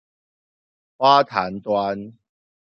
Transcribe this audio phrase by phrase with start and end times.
[0.97, 2.17] 花壇端